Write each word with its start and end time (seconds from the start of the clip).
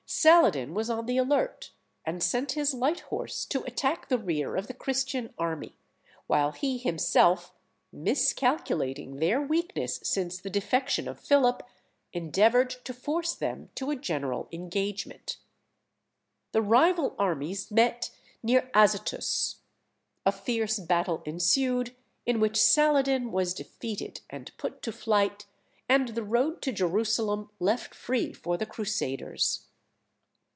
Saladin 0.13 0.73
was 0.73 0.89
on 0.89 1.05
the 1.05 1.15
alert, 1.17 1.71
and 2.03 2.21
sent 2.21 2.51
his 2.51 2.73
light 2.73 2.99
horse 2.99 3.45
to 3.45 3.63
attack 3.63 4.09
the 4.09 4.17
rear 4.17 4.57
of 4.57 4.67
the 4.67 4.73
Christian 4.73 5.33
army, 5.37 5.77
while 6.27 6.51
he 6.51 6.77
himself, 6.77 7.53
miscalculating 7.93 9.15
their 9.19 9.41
weakness 9.41 10.01
since 10.03 10.37
the 10.37 10.49
defection 10.49 11.07
of 11.07 11.17
Philip, 11.17 11.63
endeavoured 12.11 12.71
to 12.83 12.93
force 12.93 13.33
them 13.33 13.69
to 13.75 13.89
a 13.89 13.95
general 13.95 14.49
engagement. 14.51 15.37
The 16.51 16.61
rival 16.61 17.15
armies 17.17 17.71
met 17.71 18.11
near 18.43 18.69
Azotus. 18.73 19.61
A 20.25 20.33
fierce 20.33 20.77
battle 20.77 21.23
ensued, 21.25 21.95
in 22.25 22.41
which 22.41 22.57
Saladin 22.57 23.31
was 23.31 23.53
defeated 23.53 24.19
and 24.29 24.51
put 24.57 24.81
to 24.81 24.91
flight, 24.91 25.45
and 25.87 26.09
the 26.09 26.23
road 26.23 26.61
to 26.63 26.73
Jerusalem 26.73 27.49
left 27.61 27.95
free 27.95 28.33
for 28.33 28.57
the 28.57 28.65
Crusaders. 28.65 29.67